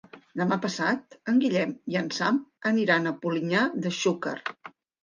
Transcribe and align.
Demà 0.39 0.55
passat 0.63 1.17
en 1.33 1.37
Guillem 1.45 1.75
i 1.95 2.01
en 2.01 2.11
Sam 2.19 2.43
aniran 2.73 3.07
a 3.13 3.17
Polinyà 3.23 3.67
de 3.87 3.95
Xúquer. 4.01 4.37